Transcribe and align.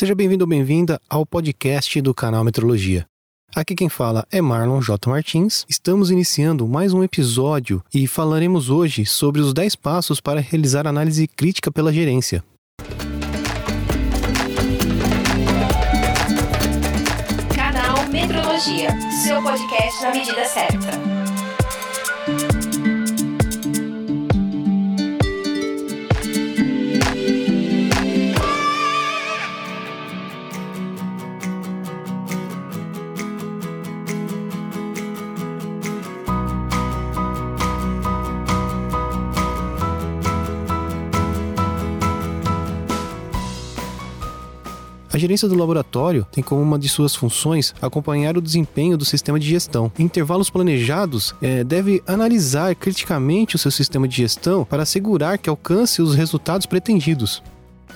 Seja 0.00 0.14
bem-vindo 0.14 0.44
ou 0.44 0.48
bem-vinda 0.48 0.98
ao 1.10 1.26
podcast 1.26 2.00
do 2.00 2.14
canal 2.14 2.42
Metrologia. 2.42 3.04
Aqui 3.54 3.74
quem 3.74 3.90
fala 3.90 4.26
é 4.32 4.40
Marlon 4.40 4.80
J. 4.80 5.10
Martins. 5.10 5.66
Estamos 5.68 6.10
iniciando 6.10 6.66
mais 6.66 6.94
um 6.94 7.04
episódio 7.04 7.84
e 7.92 8.06
falaremos 8.06 8.70
hoje 8.70 9.04
sobre 9.04 9.42
os 9.42 9.52
10 9.52 9.76
passos 9.76 10.18
para 10.18 10.40
realizar 10.40 10.86
análise 10.86 11.28
crítica 11.28 11.70
pela 11.70 11.92
gerência. 11.92 12.42
Canal 17.54 18.08
Metrologia, 18.08 18.88
seu 19.22 19.42
podcast 19.42 20.02
na 20.02 20.12
medida 20.12 20.46
certa. 20.46 21.09
A 45.12 45.18
gerência 45.18 45.48
do 45.48 45.56
laboratório 45.56 46.24
tem 46.30 46.42
como 46.42 46.62
uma 46.62 46.78
de 46.78 46.88
suas 46.88 47.16
funções 47.16 47.74
acompanhar 47.82 48.38
o 48.38 48.40
desempenho 48.40 48.96
do 48.96 49.04
sistema 49.04 49.40
de 49.40 49.48
gestão. 49.48 49.90
Em 49.98 50.04
intervalos 50.04 50.48
planejados, 50.48 51.34
é, 51.42 51.64
deve 51.64 52.00
analisar 52.06 52.76
criticamente 52.76 53.56
o 53.56 53.58
seu 53.58 53.72
sistema 53.72 54.06
de 54.06 54.16
gestão 54.16 54.64
para 54.64 54.84
assegurar 54.84 55.36
que 55.36 55.50
alcance 55.50 56.00
os 56.00 56.14
resultados 56.14 56.64
pretendidos. 56.64 57.42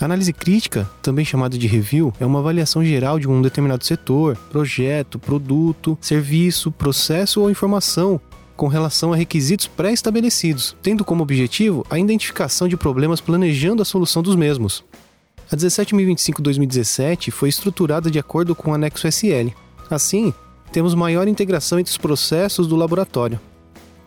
Análise 0.01 0.33
crítica, 0.33 0.91
também 1.01 1.25
chamada 1.25 1.57
de 1.57 1.69
review, 1.69 2.13
é 2.19 2.27
uma 2.27 2.41
avaliação 2.41 2.85
geral 2.85 3.17
de 3.21 3.29
um 3.29 3.41
determinado 3.41 3.85
setor, 3.85 4.37
projeto, 4.51 5.17
produto, 5.17 5.97
serviço, 6.01 6.73
processo 6.73 7.41
ou 7.41 7.49
informação 7.49 8.21
com 8.57 8.67
relação 8.67 9.13
a 9.13 9.17
requisitos 9.17 9.69
pré-estabelecidos, 9.69 10.77
tendo 10.83 11.05
como 11.05 11.23
objetivo 11.23 11.87
a 11.89 11.97
identificação 11.97 12.67
de 12.67 12.77
problemas 12.77 13.21
planejando 13.21 13.83
a 13.83 13.85
solução 13.85 14.21
dos 14.21 14.35
mesmos. 14.35 14.85
A 15.51 15.57
17.025-2017 15.57 17.31
foi 17.31 17.49
estruturada 17.49 18.11
de 18.11 18.19
acordo 18.19 18.55
com 18.55 18.71
o 18.71 18.75
anexo 18.75 19.07
SL. 19.07 19.51
Assim, 19.91 20.33
temos 20.73 20.95
maior 20.95 21.29
integração 21.29 21.79
entre 21.79 21.91
os 21.91 21.99
processos 21.99 22.67
do 22.67 22.77
laboratório. 22.77 23.39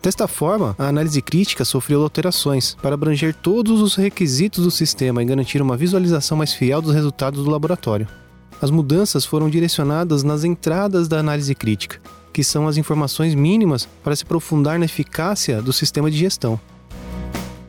Desta 0.02 0.28
forma, 0.28 0.76
a 0.78 0.86
análise 0.86 1.20
crítica 1.20 1.64
sofreu 1.64 2.02
alterações 2.02 2.76
para 2.80 2.94
abranger 2.94 3.34
todos 3.34 3.80
os 3.80 3.96
requisitos 3.96 4.64
do 4.64 4.70
sistema 4.70 5.22
e 5.22 5.26
garantir 5.26 5.60
uma 5.60 5.76
visualização 5.76 6.36
mais 6.36 6.52
fiel 6.52 6.80
dos 6.80 6.94
resultados 6.94 7.44
do 7.44 7.50
laboratório. 7.50 8.06
As 8.60 8.70
mudanças 8.70 9.24
foram 9.24 9.48
direcionadas 9.48 10.22
nas 10.22 10.44
entradas 10.44 11.08
da 11.08 11.18
análise 11.18 11.54
crítica, 11.54 12.00
que 12.32 12.44
são 12.44 12.68
as 12.68 12.76
informações 12.76 13.34
mínimas 13.34 13.88
para 14.02 14.14
se 14.14 14.24
aprofundar 14.24 14.78
na 14.78 14.84
eficácia 14.84 15.60
do 15.62 15.72
sistema 15.72 16.10
de 16.10 16.16
gestão. 16.16 16.60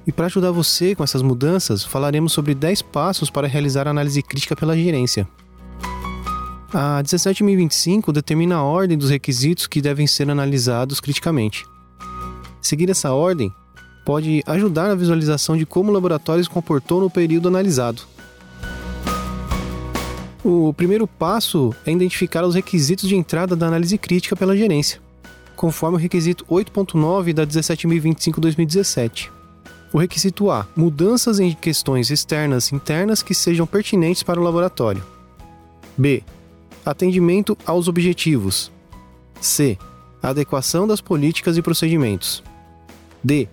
E 0.09 0.11
para 0.11 0.25
ajudar 0.25 0.49
você 0.49 0.95
com 0.95 1.03
essas 1.03 1.21
mudanças, 1.21 1.83
falaremos 1.83 2.33
sobre 2.33 2.55
10 2.55 2.81
passos 2.81 3.29
para 3.29 3.47
realizar 3.47 3.87
análise 3.87 4.23
crítica 4.23 4.55
pela 4.55 4.75
gerência. 4.75 5.27
A 6.73 6.99
17.025 7.03 8.11
determina 8.11 8.55
a 8.55 8.63
ordem 8.63 8.97
dos 8.97 9.11
requisitos 9.11 9.67
que 9.67 9.79
devem 9.79 10.07
ser 10.07 10.27
analisados 10.27 10.99
criticamente. 10.99 11.63
Seguir 12.59 12.89
essa 12.89 13.13
ordem 13.13 13.53
pode 14.03 14.41
ajudar 14.47 14.87
na 14.87 14.95
visualização 14.95 15.55
de 15.55 15.63
como 15.63 15.91
o 15.91 15.93
laboratório 15.93 16.43
se 16.43 16.49
comportou 16.49 16.99
no 16.99 17.09
período 17.11 17.47
analisado. 17.47 18.01
O 20.43 20.73
primeiro 20.73 21.05
passo 21.05 21.71
é 21.85 21.91
identificar 21.91 22.43
os 22.43 22.55
requisitos 22.55 23.07
de 23.07 23.15
entrada 23.15 23.55
da 23.55 23.67
análise 23.67 23.95
crítica 23.95 24.35
pela 24.35 24.57
gerência, 24.57 24.99
conforme 25.55 25.97
o 25.97 26.01
requisito 26.01 26.43
8.9 26.45 27.31
da 27.31 27.45
17.025-2017. 27.45 29.37
O 29.91 29.97
requisito 29.97 30.51
A: 30.51 30.67
mudanças 30.75 31.39
em 31.39 31.53
questões 31.53 32.09
externas 32.09 32.71
e 32.71 32.75
internas 32.75 33.23
que 33.23 33.33
sejam 33.33 33.65
pertinentes 33.65 34.23
para 34.23 34.39
o 34.39 34.43
laboratório. 34.43 35.03
B: 35.97 36.23
atendimento 36.85 37.57
aos 37.65 37.87
objetivos. 37.87 38.71
C: 39.41 39.77
adequação 40.21 40.87
das 40.87 41.01
políticas 41.01 41.57
e 41.57 41.61
procedimentos. 41.61 42.43
D: 43.23 43.47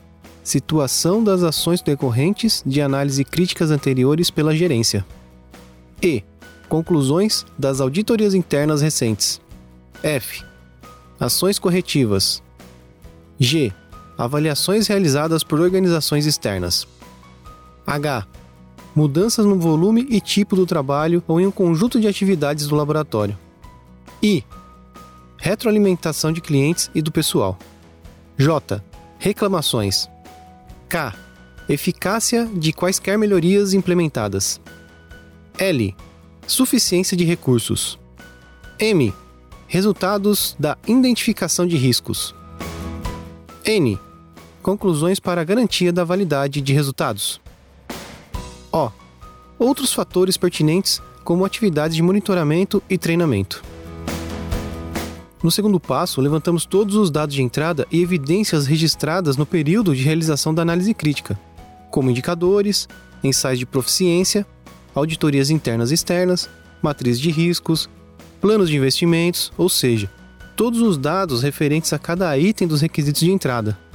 situação 0.44 1.24
das 1.24 1.42
ações 1.42 1.80
decorrentes 1.80 2.62
de 2.66 2.80
análise 2.80 3.24
críticas 3.24 3.70
anteriores 3.70 4.30
pela 4.30 4.54
gerência. 4.54 5.04
E: 6.02 6.22
conclusões 6.68 7.46
das 7.58 7.80
auditorias 7.80 8.34
internas 8.34 8.82
recentes. 8.82 9.40
F: 10.02 10.44
ações 11.18 11.58
corretivas. 11.58 12.42
G: 13.40 13.72
Avaliações 14.18 14.86
realizadas 14.86 15.44
por 15.44 15.60
organizações 15.60 16.26
externas. 16.26 16.86
H. 17.86 18.26
Mudanças 18.94 19.44
no 19.44 19.58
volume 19.58 20.06
e 20.08 20.20
tipo 20.20 20.56
do 20.56 20.64
trabalho 20.64 21.22
ou 21.28 21.38
em 21.40 21.46
um 21.46 21.50
conjunto 21.50 22.00
de 22.00 22.08
atividades 22.08 22.66
do 22.66 22.74
laboratório. 22.74 23.38
I. 24.22 24.42
Retroalimentação 25.36 26.32
de 26.32 26.40
clientes 26.40 26.90
e 26.94 27.02
do 27.02 27.12
pessoal. 27.12 27.58
J. 28.38 28.82
Reclamações. 29.18 30.08
K. 30.88 31.14
Eficácia 31.68 32.46
de 32.46 32.72
quaisquer 32.72 33.18
melhorias 33.18 33.74
implementadas. 33.74 34.60
L. 35.58 35.94
Suficiência 36.46 37.16
de 37.16 37.24
recursos. 37.24 37.98
M. 38.78 39.12
Resultados 39.66 40.56
da 40.58 40.78
identificação 40.86 41.66
de 41.66 41.76
riscos. 41.76 42.34
N. 43.64 43.98
Conclusões 44.66 45.20
para 45.20 45.44
garantia 45.44 45.92
da 45.92 46.02
validade 46.02 46.60
de 46.60 46.72
resultados. 46.72 47.40
O. 48.72 48.90
Outros 49.60 49.92
fatores 49.92 50.36
pertinentes, 50.36 51.00
como 51.22 51.44
atividades 51.44 51.94
de 51.94 52.02
monitoramento 52.02 52.82
e 52.90 52.98
treinamento. 52.98 53.62
No 55.40 55.52
segundo 55.52 55.78
passo, 55.78 56.20
levantamos 56.20 56.66
todos 56.66 56.96
os 56.96 57.12
dados 57.12 57.36
de 57.36 57.42
entrada 57.42 57.86
e 57.92 58.02
evidências 58.02 58.66
registradas 58.66 59.36
no 59.36 59.46
período 59.46 59.94
de 59.94 60.02
realização 60.02 60.52
da 60.52 60.62
análise 60.62 60.92
crítica, 60.92 61.38
como 61.88 62.10
indicadores, 62.10 62.88
ensaios 63.22 63.60
de 63.60 63.66
proficiência, 63.66 64.44
auditorias 64.96 65.48
internas 65.48 65.92
e 65.92 65.94
externas, 65.94 66.50
matriz 66.82 67.20
de 67.20 67.30
riscos, 67.30 67.88
planos 68.40 68.68
de 68.68 68.76
investimentos, 68.76 69.52
ou 69.56 69.68
seja, 69.68 70.10
todos 70.56 70.80
os 70.80 70.98
dados 70.98 71.44
referentes 71.44 71.92
a 71.92 72.00
cada 72.00 72.36
item 72.36 72.66
dos 72.66 72.80
requisitos 72.80 73.20
de 73.20 73.30
entrada. 73.30 73.85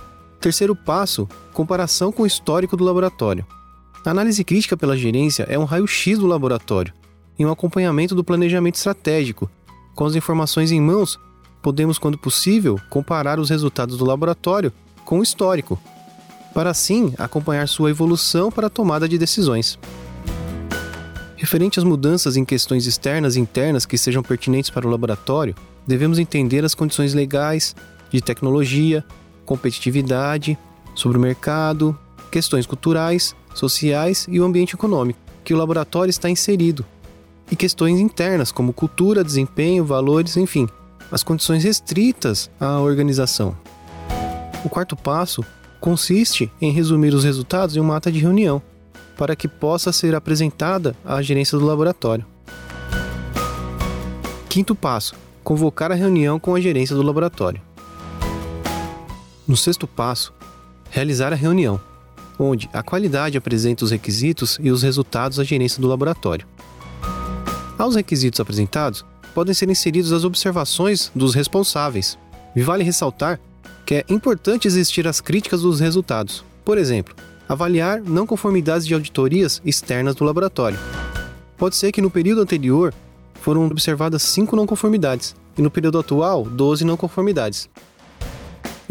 Terceiro 0.41 0.75
passo: 0.75 1.29
comparação 1.53 2.11
com 2.11 2.23
o 2.23 2.27
histórico 2.27 2.75
do 2.75 2.83
laboratório. 2.83 3.45
A 4.03 4.09
análise 4.09 4.43
crítica 4.43 4.75
pela 4.75 4.97
gerência 4.97 5.43
é 5.47 5.57
um 5.59 5.63
raio-x 5.63 6.17
do 6.17 6.25
laboratório 6.25 6.91
e 7.37 7.45
um 7.45 7.51
acompanhamento 7.51 8.15
do 8.15 8.23
planejamento 8.23 8.75
estratégico. 8.75 9.49
Com 9.93 10.05
as 10.05 10.15
informações 10.15 10.71
em 10.71 10.81
mãos, 10.81 11.19
podemos, 11.61 11.99
quando 11.99 12.17
possível, 12.17 12.79
comparar 12.89 13.39
os 13.39 13.51
resultados 13.51 13.97
do 13.97 14.05
laboratório 14.05 14.73
com 15.05 15.19
o 15.19 15.23
histórico, 15.23 15.79
para 16.53 16.71
assim 16.71 17.13
acompanhar 17.19 17.67
sua 17.67 17.91
evolução 17.91 18.51
para 18.51 18.67
a 18.67 18.69
tomada 18.69 19.07
de 19.07 19.19
decisões. 19.19 19.77
Referente 21.35 21.79
às 21.79 21.85
mudanças 21.85 22.35
em 22.35 22.45
questões 22.45 22.87
externas 22.87 23.35
e 23.35 23.39
internas 23.39 23.85
que 23.85 23.97
sejam 23.97 24.23
pertinentes 24.23 24.69
para 24.71 24.87
o 24.87 24.89
laboratório, 24.89 25.55
devemos 25.85 26.17
entender 26.17 26.65
as 26.65 26.73
condições 26.73 27.13
legais, 27.13 27.75
de 28.11 28.21
tecnologia, 28.21 29.03
competitividade, 29.45 30.57
sobre 30.95 31.17
o 31.17 31.21
mercado, 31.21 31.97
questões 32.31 32.65
culturais, 32.65 33.35
sociais 33.53 34.25
e 34.29 34.39
o 34.39 34.43
ambiente 34.43 34.75
econômico 34.75 35.19
que 35.43 35.53
o 35.53 35.57
laboratório 35.57 36.09
está 36.09 36.29
inserido, 36.29 36.85
e 37.49 37.55
questões 37.55 37.99
internas 37.99 38.51
como 38.51 38.73
cultura, 38.73 39.23
desempenho, 39.23 39.83
valores, 39.83 40.37
enfim, 40.37 40.67
as 41.11 41.23
condições 41.23 41.63
restritas 41.63 42.49
à 42.59 42.79
organização. 42.79 43.57
O 44.63 44.69
quarto 44.69 44.95
passo 44.95 45.43
consiste 45.79 46.51
em 46.61 46.71
resumir 46.71 47.13
os 47.13 47.23
resultados 47.23 47.75
em 47.75 47.79
uma 47.79 47.97
ata 47.97 48.11
de 48.11 48.19
reunião, 48.19 48.61
para 49.17 49.35
que 49.35 49.47
possa 49.47 49.91
ser 49.91 50.15
apresentada 50.15 50.95
à 51.03 51.21
gerência 51.21 51.57
do 51.57 51.65
laboratório. 51.65 52.25
Quinto 54.47 54.75
passo: 54.75 55.15
convocar 55.43 55.91
a 55.91 55.95
reunião 55.95 56.39
com 56.39 56.55
a 56.55 56.61
gerência 56.61 56.95
do 56.95 57.01
laboratório. 57.01 57.61
No 59.51 59.57
sexto 59.57 59.85
passo, 59.85 60.33
realizar 60.89 61.33
a 61.33 61.35
reunião, 61.35 61.77
onde 62.39 62.69
a 62.71 62.81
qualidade 62.81 63.37
apresenta 63.37 63.83
os 63.83 63.91
requisitos 63.91 64.57
e 64.61 64.71
os 64.71 64.81
resultados 64.81 65.41
à 65.41 65.43
gerência 65.43 65.81
do 65.81 65.89
laboratório. 65.89 66.47
Aos 67.77 67.97
requisitos 67.97 68.39
apresentados, 68.39 69.03
podem 69.35 69.53
ser 69.53 69.69
inseridos 69.69 70.13
as 70.13 70.23
observações 70.23 71.11
dos 71.13 71.35
responsáveis. 71.35 72.17
E 72.55 72.61
vale 72.61 72.81
ressaltar 72.81 73.41
que 73.85 73.95
é 73.95 74.05
importante 74.07 74.69
existir 74.69 75.05
as 75.05 75.19
críticas 75.19 75.63
dos 75.63 75.81
resultados. 75.81 76.45
Por 76.63 76.77
exemplo, 76.77 77.13
avaliar 77.49 77.99
não 77.99 78.25
conformidades 78.25 78.87
de 78.87 78.93
auditorias 78.93 79.61
externas 79.65 80.15
do 80.15 80.23
laboratório. 80.23 80.79
Pode 81.57 81.75
ser 81.75 81.91
que 81.91 82.01
no 82.01 82.09
período 82.09 82.39
anterior 82.39 82.93
foram 83.41 83.65
observadas 83.65 84.23
5 84.23 84.55
não 84.55 84.65
conformidades 84.65 85.35
e 85.57 85.61
no 85.61 85.69
período 85.69 85.99
atual 85.99 86.45
12 86.45 86.85
não 86.85 86.95
conformidades. 86.95 87.69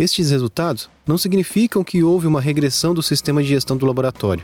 Estes 0.00 0.30
resultados 0.30 0.88
não 1.06 1.18
significam 1.18 1.84
que 1.84 2.02
houve 2.02 2.26
uma 2.26 2.40
regressão 2.40 2.94
do 2.94 3.02
sistema 3.02 3.42
de 3.42 3.50
gestão 3.50 3.76
do 3.76 3.84
laboratório. 3.84 4.42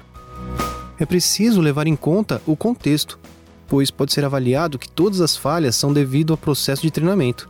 É 0.98 1.06
preciso 1.06 1.62
levar 1.62 1.86
em 1.86 1.96
conta 1.96 2.42
o 2.46 2.54
contexto, 2.54 3.18
pois 3.66 3.90
pode 3.90 4.12
ser 4.12 4.22
avaliado 4.22 4.78
que 4.78 4.86
todas 4.86 5.22
as 5.22 5.34
falhas 5.34 5.74
são 5.74 5.94
devido 5.94 6.34
ao 6.34 6.36
processo 6.36 6.82
de 6.82 6.90
treinamento. 6.90 7.48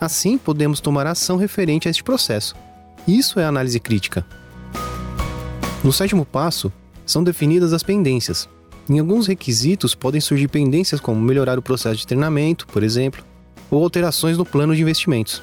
Assim, 0.00 0.38
podemos 0.38 0.80
tomar 0.80 1.06
ação 1.06 1.36
referente 1.36 1.86
a 1.86 1.90
este 1.90 2.02
processo. 2.02 2.56
Isso 3.06 3.38
é 3.38 3.44
análise 3.44 3.78
crítica. 3.78 4.24
No 5.84 5.92
sétimo 5.92 6.24
passo, 6.24 6.72
são 7.04 7.22
definidas 7.22 7.74
as 7.74 7.82
pendências. 7.82 8.48
Em 8.88 8.98
alguns 8.98 9.26
requisitos 9.26 9.94
podem 9.94 10.22
surgir 10.22 10.48
pendências 10.48 11.00
como 11.02 11.20
melhorar 11.20 11.58
o 11.58 11.62
processo 11.62 11.96
de 11.96 12.06
treinamento, 12.06 12.66
por 12.68 12.82
exemplo, 12.82 13.22
ou 13.70 13.84
alterações 13.84 14.38
no 14.38 14.46
plano 14.46 14.74
de 14.74 14.80
investimentos. 14.80 15.42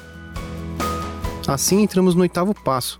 Assim 1.46 1.82
entramos 1.82 2.14
no 2.14 2.22
oitavo 2.22 2.54
passo. 2.54 2.98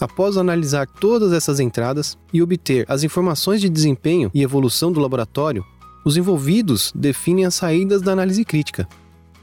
Após 0.00 0.38
analisar 0.38 0.86
todas 0.86 1.32
essas 1.32 1.60
entradas 1.60 2.16
e 2.32 2.42
obter 2.42 2.86
as 2.88 3.04
informações 3.04 3.60
de 3.60 3.68
desempenho 3.68 4.30
e 4.32 4.42
evolução 4.42 4.90
do 4.90 5.00
laboratório, 5.00 5.64
os 6.02 6.16
envolvidos 6.16 6.90
definem 6.94 7.44
as 7.44 7.54
saídas 7.54 8.00
da 8.00 8.12
análise 8.12 8.42
crítica, 8.42 8.88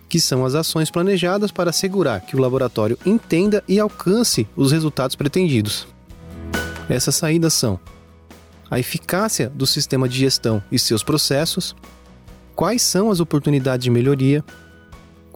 que 0.09 0.19
são 0.19 0.43
as 0.43 0.55
ações 0.55 0.89
planejadas 0.89 1.51
para 1.51 1.69
assegurar 1.69 2.21
que 2.21 2.35
o 2.35 2.39
laboratório 2.39 2.97
entenda 3.05 3.63
e 3.67 3.79
alcance 3.79 4.47
os 4.55 4.71
resultados 4.71 5.15
pretendidos. 5.15 5.87
Essas 6.89 7.15
saídas 7.15 7.53
são 7.53 7.79
a 8.71 8.79
eficácia 8.79 9.49
do 9.49 9.67
sistema 9.67 10.09
de 10.09 10.17
gestão 10.17 10.63
e 10.71 10.79
seus 10.79 11.03
processos, 11.03 11.75
quais 12.55 12.81
são 12.81 13.11
as 13.11 13.19
oportunidades 13.19 13.83
de 13.83 13.91
melhoria, 13.91 14.43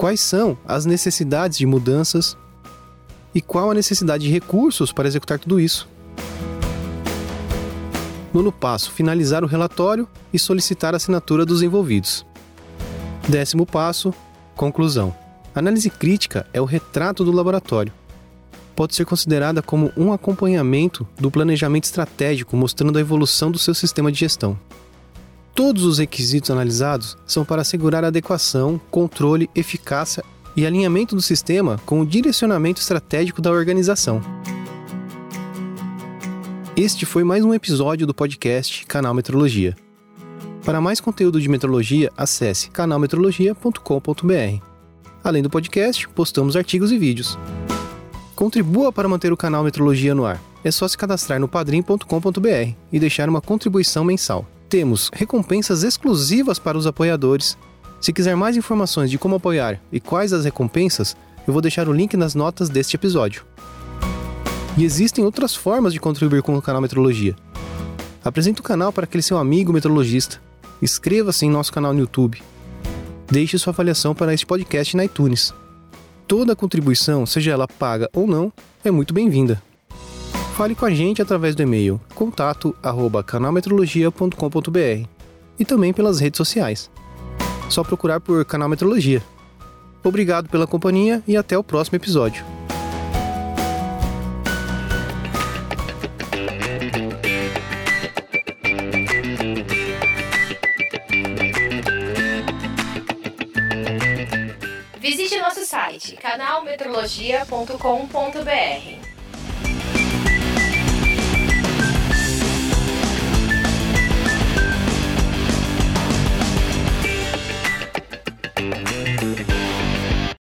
quais 0.02 0.20
são 0.20 0.58
as 0.68 0.84
necessidades 0.84 1.60
de 1.60 1.66
mudanças 1.68 2.36
e 3.36 3.40
qual 3.40 3.70
a 3.70 3.76
necessidade 3.76 4.24
de 4.24 4.32
recursos 4.32 4.92
para 4.92 5.08
executar 5.08 5.38
tudo 5.38 5.60
isso. 5.60 5.88
Nono 8.34 8.52
passo: 8.52 8.92
finalizar 8.92 9.44
o 9.44 9.48
relatório 9.48 10.08
e 10.34 10.40
solicitar 10.40 10.96
a 10.96 10.98
assinatura 10.98 11.46
dos 11.46 11.62
envolvidos. 11.62 12.26
Décimo 13.30 13.64
passo: 13.64 14.12
conclusão. 14.56 15.16
Análise 15.54 15.92
crítica 15.92 16.48
é 16.52 16.60
o 16.60 16.66
retrato 16.66 17.24
do 17.24 17.32
laboratório. 17.32 17.94
Pode 18.76 18.96
ser 18.96 19.06
considerada 19.06 19.62
como 19.62 19.94
um 19.96 20.12
acompanhamento 20.12 21.08
do 21.20 21.30
planejamento 21.30 21.84
estratégico 21.84 22.58
mostrando 22.58 22.98
a 22.98 23.02
evolução 23.02 23.52
do 23.52 23.60
seu 23.60 23.76
sistema 23.76 24.12
de 24.12 24.18
gestão. 24.18 24.58
Todos 25.54 25.84
os 25.84 25.98
requisitos 26.00 26.50
analisados 26.50 27.18
são 27.26 27.44
para 27.44 27.62
assegurar 27.62 28.06
adequação, 28.06 28.80
controle, 28.90 29.50
eficácia 29.54 30.24
e 30.56 30.66
alinhamento 30.66 31.14
do 31.14 31.22
sistema 31.22 31.80
com 31.86 32.00
o 32.00 32.06
direcionamento 32.06 32.80
estratégico 32.80 33.42
da 33.42 33.52
organização. 33.52 34.22
Este 36.76 37.06
foi 37.06 37.26
mais 37.26 37.44
um 37.44 37.54
episódio 37.54 38.08
do 38.08 38.14
podcast 38.14 38.86
Canal 38.86 39.14
Metrologia. 39.14 39.76
Para 40.64 40.80
mais 40.80 41.02
conteúdo 41.02 41.42
de 41.42 41.50
metrologia, 41.50 42.10
acesse 42.16 42.70
canalmetrologia.com.br. 42.70 44.64
Além 45.24 45.44
do 45.44 45.50
podcast, 45.50 46.08
postamos 46.10 46.56
artigos 46.56 46.92
e 46.94 46.98
vídeos. 46.98 47.38
Contribua 48.36 48.92
para 48.92 49.10
manter 49.10 49.34
o 49.34 49.38
canal 49.38 49.66
Metrologia 49.66 50.16
no 50.16 50.26
ar. 50.26 50.42
É 50.64 50.72
só 50.72 50.88
se 50.88 50.98
cadastrar 50.98 51.40
no 51.42 51.48
padrim.com.br 51.48 52.74
e 52.92 53.00
deixar 53.00 53.28
uma 53.28 53.42
contribuição 53.42 54.06
mensal 54.06 54.48
temos 54.72 55.12
recompensas 55.14 55.84
exclusivas 55.84 56.58
para 56.58 56.78
os 56.78 56.88
apoiadores. 56.88 57.58
Se 58.00 58.14
quiser 58.14 58.38
mais 58.38 58.56
informações 58.56 59.12
de 59.12 59.18
como 59.18 59.36
apoiar 59.36 59.82
e 59.92 60.00
quais 60.00 60.32
as 60.32 60.46
recompensas, 60.46 61.14
eu 61.46 61.52
vou 61.52 61.62
deixar 61.62 61.90
o 61.90 61.94
link 61.94 62.16
nas 62.16 62.34
notas 62.36 62.70
deste 62.70 62.96
episódio. 62.96 63.46
E 64.78 64.86
existem 64.86 65.26
outras 65.26 65.54
formas 65.54 65.92
de 65.92 66.00
contribuir 66.00 66.42
com 66.42 66.56
o 66.58 66.62
canal 66.62 66.82
Metrologia. 66.82 67.36
Apresente 68.24 68.62
o 68.62 68.64
canal 68.64 68.94
para 68.94 69.04
aquele 69.04 69.22
seu 69.22 69.38
amigo 69.38 69.74
metrologista. 69.74 70.42
Inscreva-se 70.82 71.46
em 71.46 71.50
nosso 71.50 71.74
canal 71.74 71.94
no 71.94 72.00
YouTube. 72.00 72.42
Deixe 73.30 73.58
sua 73.58 73.74
avaliação 73.74 74.16
para 74.16 74.34
este 74.34 74.46
podcast 74.46 74.96
na 74.96 75.04
iTunes. 75.04 75.54
Toda 76.26 76.56
contribuição, 76.56 77.26
seja 77.26 77.52
ela 77.52 77.68
paga 77.68 78.10
ou 78.14 78.26
não, 78.26 78.54
é 78.86 78.90
muito 78.90 79.14
bem-vinda 79.14 79.62
fale 80.62 80.76
com 80.76 80.86
a 80.86 80.92
gente 80.92 81.24
através 81.24 81.56
do 81.56 81.64
e-mail 81.64 82.00
contato@canalmetrologia.com.br 82.14 85.08
e 85.58 85.66
também 85.66 85.92
pelas 85.92 86.20
redes 86.20 86.38
sociais. 86.38 86.92
Só 87.68 87.84
procurar 87.84 88.20
por 88.20 88.46
Canal 88.46 88.70
Metrologia. 88.70 89.24
Obrigado 90.04 90.50
pela 90.50 90.68
companhia 90.68 91.24
e 91.28 91.36
até 91.36 91.58
o 91.58 91.64
próximo 91.64 91.96
episódio. 91.96 92.46
Visite 105.00 105.40
nosso 105.40 105.66
site 105.66 106.16
canalmetrologia.com.br. 106.18 109.11